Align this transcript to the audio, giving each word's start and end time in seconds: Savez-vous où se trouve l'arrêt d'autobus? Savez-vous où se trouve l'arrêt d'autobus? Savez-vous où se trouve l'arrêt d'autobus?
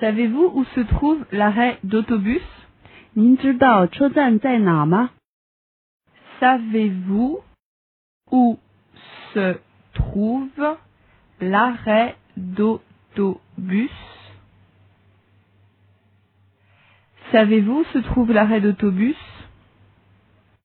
Savez-vous 0.00 0.50
où 0.54 0.64
se 0.64 0.80
trouve 0.80 1.24
l'arrêt 1.30 1.78
d'autobus? 1.84 2.42
Savez-vous 6.40 7.40
où 8.30 8.58
se 9.34 9.58
trouve 9.92 10.76
l'arrêt 11.40 12.16
d'autobus? 12.38 13.90
Savez-vous 17.30 17.80
où 17.80 17.84
se 17.92 17.98
trouve 17.98 18.32
l'arrêt 18.32 18.62
d'autobus? 18.62 19.16